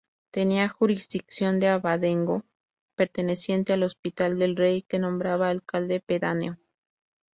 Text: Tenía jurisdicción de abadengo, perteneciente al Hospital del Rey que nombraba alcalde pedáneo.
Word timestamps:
Tenía 0.31 0.67
jurisdicción 0.67 1.59
de 1.59 1.67
abadengo, 1.67 2.41
perteneciente 2.95 3.73
al 3.73 3.83
Hospital 3.83 4.39
del 4.39 4.55
Rey 4.55 4.81
que 4.81 4.97
nombraba 4.97 5.49
alcalde 5.51 5.99
pedáneo. 5.99 6.57